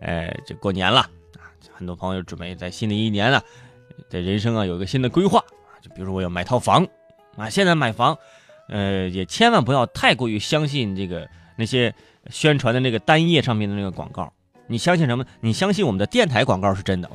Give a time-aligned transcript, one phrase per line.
[0.00, 3.40] 呃，这过年了啊，很多朋友准备在新的一年呢，
[4.08, 6.86] 在人生啊有一个新的规划啊，就比如说我要买套房
[7.36, 7.48] 啊。
[7.48, 8.16] 现在买房，
[8.68, 11.94] 呃，也千万不要太过于相信这个那些
[12.30, 14.32] 宣传的那个单页上面的那个广告。
[14.68, 15.24] 你相信什么？
[15.40, 17.08] 你相信我们的电台广告是真的，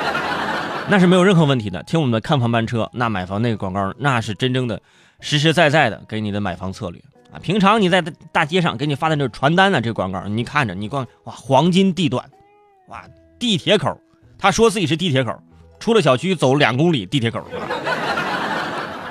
[0.88, 1.82] 那是没有任何问题的。
[1.82, 4.80] 听我们的看房班车，那买房那个广告，那是真正的、
[5.18, 7.02] 实实在在的给你的买房策略
[7.34, 7.40] 啊。
[7.42, 8.00] 平常你在
[8.32, 12.24] 大街上给你发的那传单呢，这广告你看着，你光哇黄金地段，
[12.88, 13.04] 哇
[13.38, 14.00] 地铁口，
[14.38, 15.36] 他说自己是地铁口，
[15.80, 17.44] 出了小区走两公里地铁口，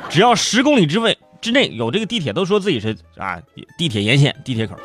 [0.10, 3.42] 只要十公里之位之内有这个地铁，都说自己是啊
[3.78, 4.76] 地铁沿线地铁口。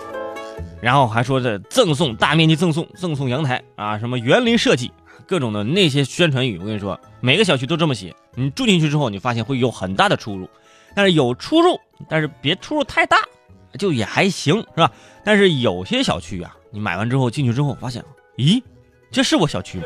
[0.81, 4.91] 然后还说这赠送大面积赠送赠送阳台啊，什么园林设计，
[5.27, 8.15] 各种的那些宣传语，我跟你说，每个小区都这么写。
[8.37, 10.49] 你住进去之后，你发现会有很大的出入，
[10.99, 13.19] 但是有出入，但是别出入太大，
[13.79, 14.91] 就也还行，是吧？
[15.25, 18.05] 但是有些小区啊，你买完之后进去之后，发现，
[18.37, 18.61] 咦，
[19.13, 19.85] 这是我小区吗？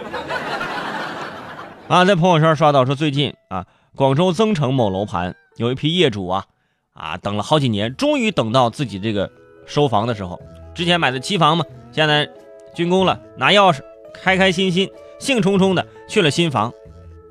[1.88, 6.46] 啊，在朋友圈刷到说，最近啊，广州增城某楼盘有一批业主啊，
[6.94, 9.30] 啊，等了好几年，终于等到自己这个
[9.66, 10.40] 收房的时候。
[10.74, 12.26] 之前买的期房嘛，现在
[12.74, 13.82] 竣工了，拿钥匙，
[14.14, 16.72] 开开心心、兴冲冲的去了新房，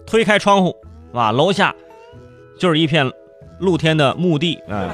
[0.05, 0.75] 推开窗户，
[1.13, 1.73] 哇，楼下
[2.59, 3.11] 就是一片
[3.61, 4.89] 露天的墓地，啊，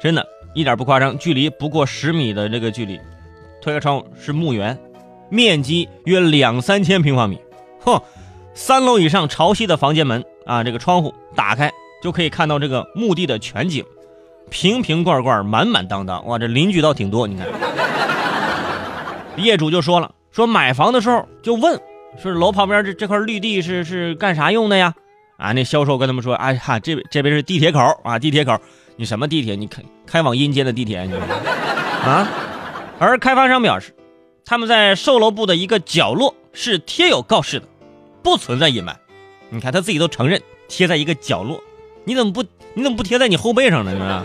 [0.00, 3.00] 真的，一点不夸张，距离不过十米的这个距离，
[3.62, 4.76] 推开窗户是墓园，
[5.28, 7.38] 面积约两三千平方米，
[7.78, 8.00] 哼，
[8.54, 11.70] 三楼以上朝西的房间门啊，这个窗户打开
[12.02, 13.84] 就可以看到这个墓地的全景。
[14.50, 17.26] 瓶瓶罐罐，满满当当，哇，这邻居倒挺多。
[17.28, 17.46] 你看，
[19.36, 21.80] 业主就说了，说买房的时候就问，
[22.20, 24.92] 说楼旁边这这块绿地是是干啥用的呀？
[25.36, 28.56] 啊，那销售跟他们说，哎呀，这这边是地铁口啊，地铁口，
[28.96, 29.56] 你什么地铁？
[29.56, 31.04] 你开开往阴间的地铁？
[31.04, 31.14] 你
[32.06, 32.28] 啊？
[32.98, 33.94] 而开发商表示，
[34.44, 37.66] 他们在售楼部的一个角落是贴有告示的，
[38.22, 38.96] 不存在隐瞒。
[39.50, 41.60] 你看他自己都承认贴在一个角落。
[42.04, 42.42] 你怎么不
[42.74, 44.24] 你怎么不贴在你后背上呢？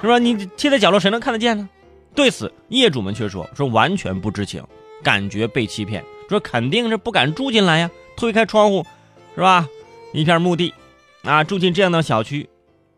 [0.00, 0.18] 是吧？
[0.18, 1.68] 你贴在角落谁能看得见呢？
[2.14, 4.64] 对此，业主们却说说完全不知情，
[5.04, 7.90] 感觉被欺骗，说肯定是不敢住进来呀。
[8.16, 8.84] 推开窗户，
[9.38, 9.68] 是吧？
[10.12, 10.74] 一片墓地，
[11.22, 12.50] 啊，住进这样的小区，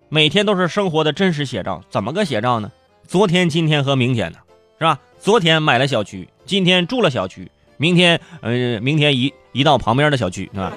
[0.09, 1.83] 每天都是生活的真实写照。
[1.91, 2.73] 怎么个写照呢？
[3.07, 4.39] 昨天、今天和明天呢？
[4.79, 4.99] 是吧？
[5.21, 10.73] 昨天买了小区，今天住了小区，明天呃，明天移移到旁边的小区，是吧？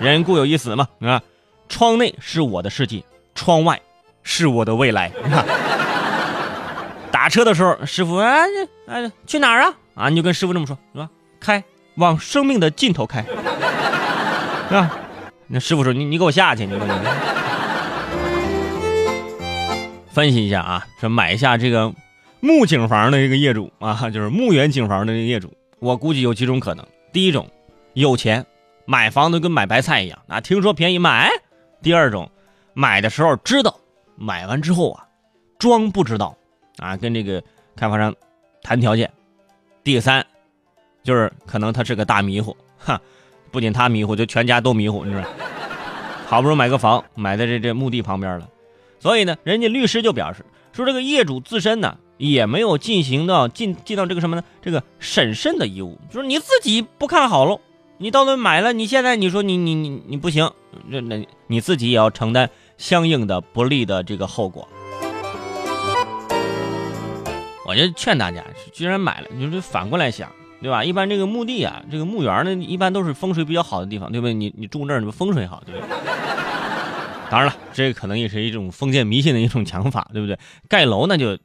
[0.00, 1.22] 人固有一死嘛，啊，
[1.68, 3.04] 窗内是我的世界，
[3.36, 3.80] 窗外
[4.24, 5.12] 是我的未来。
[7.12, 8.34] 打车的时候，师傅啊，
[8.88, 9.74] 哎，去哪儿啊？
[9.94, 11.08] 啊，你就跟师傅这么说，是吧？
[11.38, 11.62] 开，
[11.94, 13.24] 往生命的尽头开，
[14.68, 14.98] 是吧？
[15.46, 16.80] 那师傅说，你你给我下去，你你。
[20.10, 21.94] 分析一下啊，说买一下这个
[22.40, 26.84] 木景房的这个业主啊，就是墓园景房的这个业主，我估计有几种可能。
[27.12, 27.48] 第一种，
[27.94, 28.44] 有钱。
[28.84, 31.28] 买房子跟买白菜一样啊，听说便宜买。
[31.82, 32.30] 第二种，
[32.72, 33.78] 买的时候知道，
[34.16, 35.06] 买完之后啊，
[35.58, 36.34] 装不知道
[36.78, 37.42] 啊，跟这个
[37.76, 38.14] 开发商
[38.62, 39.10] 谈条件。
[39.84, 40.24] 第三，
[41.04, 42.98] 就是可能他是个大迷糊，哈，
[43.50, 45.24] 不仅他迷糊，就全家都迷糊，你知道
[46.26, 48.48] 好不容易买个房，买在这这墓地旁边了，
[49.00, 54.44] 所以呢，人家律师就表示说，这个业主自身呢也没有进行到尽尽到这个什么呢？
[54.60, 57.60] 这个审慎的义务，就是你自己不看好喽。
[58.00, 60.52] 你到那买了，你现在你说你你你你不行，
[60.86, 64.68] 那那你自己也要承担相应的不利的这个后果。
[67.66, 70.30] 我就劝大家，既然买了，你就反过来想，
[70.60, 70.84] 对吧？
[70.84, 74.34] 一般这个墓地啊，这个墓园呢，一般都是风水比较好的地方，对不对？
[74.34, 75.88] 你你住那儿，你风水好，对不对？
[77.30, 80.38] 当然了，这个可能也是一种封建迷信的一种讲法，对不对？
[80.68, 81.38] 盖楼那就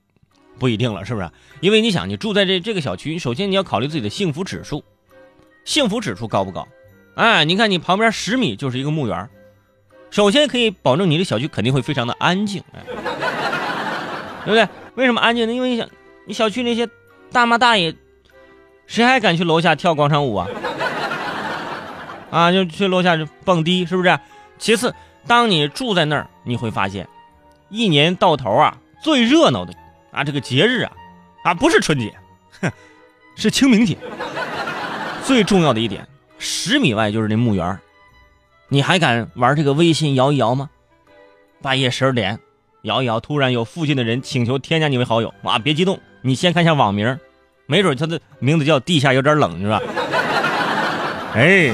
[0.57, 1.29] 不一定了，是不是？
[1.61, 4.83] 因为你想，你住在这这个小区，首先你要考虑自己的幸福指数。
[5.65, 6.67] 幸福指数高不高？
[7.15, 9.29] 哎，你看你旁边十米就是一个墓园，
[10.09, 12.81] 首先可以保证你的小区肯定会非常的安静，哎，
[14.45, 14.67] 对不对？
[14.95, 15.53] 为什么安静呢？
[15.53, 15.87] 因为你想，
[16.25, 16.89] 你小区那些
[17.31, 17.93] 大妈大爷，
[18.93, 20.47] 谁还敢去楼下跳广场舞啊？
[22.29, 24.19] 啊，就去楼下蹦迪，是不是？
[24.59, 24.93] 其次，
[25.25, 27.09] 当你住在那儿，你会发现，
[27.69, 29.73] 一年到头啊，最热闹的
[30.11, 30.91] 啊这个节日啊，
[31.43, 32.13] 啊不是春节，
[32.61, 32.71] 哼，
[33.35, 33.97] 是清明节。
[35.23, 36.07] 最重要的一点，
[36.37, 37.79] 十米外就是那墓园
[38.67, 40.69] 你还敢玩这个微信摇一摇吗？
[41.63, 42.37] 半夜十二点，
[42.83, 47.17] 摇一摇，突然有附近的人请求添加你为好友，哇，别激动，你先看一下网名，
[47.73, 49.81] 没准他的名字叫地下有点冷，是吧？
[51.33, 51.71] 哎。